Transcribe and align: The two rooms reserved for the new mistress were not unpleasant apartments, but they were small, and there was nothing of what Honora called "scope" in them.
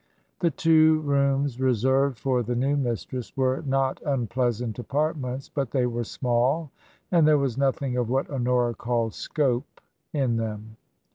The 0.39 0.49
two 0.49 1.01
rooms 1.01 1.59
reserved 1.59 2.17
for 2.17 2.41
the 2.41 2.55
new 2.55 2.75
mistress 2.75 3.37
were 3.37 3.61
not 3.67 4.01
unpleasant 4.03 4.79
apartments, 4.79 5.47
but 5.47 5.69
they 5.69 5.85
were 5.85 6.03
small, 6.03 6.71
and 7.11 7.27
there 7.27 7.37
was 7.37 7.55
nothing 7.55 7.97
of 7.97 8.09
what 8.09 8.27
Honora 8.27 8.73
called 8.73 9.13
"scope" 9.13 9.79
in 10.11 10.37
them. 10.37 10.75